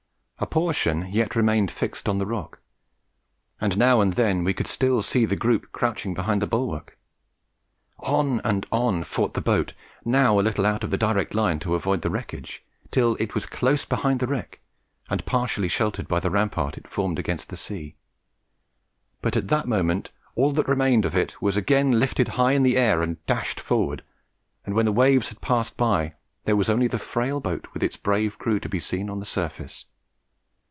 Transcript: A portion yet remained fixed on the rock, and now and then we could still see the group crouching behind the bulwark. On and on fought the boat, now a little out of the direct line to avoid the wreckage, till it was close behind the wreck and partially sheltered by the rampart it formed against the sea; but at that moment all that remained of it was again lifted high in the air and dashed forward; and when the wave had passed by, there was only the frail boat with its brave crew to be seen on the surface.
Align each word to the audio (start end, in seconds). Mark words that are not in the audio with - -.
A 0.43 0.47
portion 0.47 1.05
yet 1.11 1.35
remained 1.35 1.69
fixed 1.69 2.09
on 2.09 2.17
the 2.17 2.25
rock, 2.25 2.61
and 3.61 3.77
now 3.77 4.01
and 4.01 4.13
then 4.13 4.43
we 4.43 4.55
could 4.55 4.65
still 4.65 5.03
see 5.03 5.23
the 5.23 5.35
group 5.35 5.71
crouching 5.71 6.15
behind 6.15 6.41
the 6.41 6.47
bulwark. 6.47 6.97
On 7.99 8.41
and 8.43 8.65
on 8.71 9.03
fought 9.03 9.35
the 9.35 9.39
boat, 9.41 9.75
now 10.03 10.39
a 10.39 10.41
little 10.41 10.65
out 10.65 10.83
of 10.83 10.89
the 10.89 10.97
direct 10.97 11.35
line 11.35 11.59
to 11.59 11.75
avoid 11.75 12.01
the 12.01 12.09
wreckage, 12.09 12.65
till 12.89 13.15
it 13.19 13.35
was 13.35 13.45
close 13.45 13.85
behind 13.85 14.19
the 14.19 14.25
wreck 14.25 14.59
and 15.11 15.23
partially 15.27 15.67
sheltered 15.67 16.07
by 16.07 16.19
the 16.19 16.31
rampart 16.31 16.75
it 16.75 16.87
formed 16.87 17.19
against 17.19 17.49
the 17.49 17.55
sea; 17.55 17.93
but 19.21 19.37
at 19.37 19.47
that 19.49 19.67
moment 19.67 20.09
all 20.33 20.51
that 20.53 20.67
remained 20.67 21.05
of 21.05 21.15
it 21.15 21.39
was 21.39 21.55
again 21.55 21.99
lifted 21.99 22.29
high 22.29 22.53
in 22.53 22.63
the 22.63 22.77
air 22.77 23.03
and 23.03 23.23
dashed 23.27 23.59
forward; 23.59 24.03
and 24.65 24.73
when 24.73 24.87
the 24.87 24.91
wave 24.91 25.27
had 25.29 25.39
passed 25.39 25.77
by, 25.77 26.15
there 26.45 26.55
was 26.55 26.67
only 26.69 26.87
the 26.87 26.97
frail 26.97 27.39
boat 27.39 27.67
with 27.73 27.83
its 27.83 27.95
brave 27.95 28.39
crew 28.39 28.59
to 28.59 28.67
be 28.67 28.79
seen 28.79 29.07
on 29.07 29.19
the 29.19 29.23
surface. 29.25 29.85